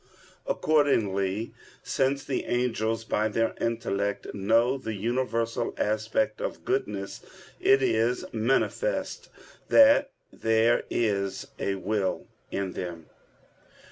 Accordingly, 0.47 1.53
since 1.83 2.23
the 2.25 2.45
angels 2.45 3.03
by 3.03 3.27
their 3.27 3.53
intellect 3.61 4.25
know 4.33 4.75
the 4.79 4.95
universal 4.95 5.75
aspect 5.77 6.41
of 6.41 6.65
goodness, 6.65 7.21
it 7.59 7.83
is 7.83 8.25
manifest 8.33 9.29
that 9.69 10.09
there 10.33 10.85
is 10.89 11.45
a 11.59 11.75
will 11.75 12.25
in 12.49 12.71
them. 12.73 13.11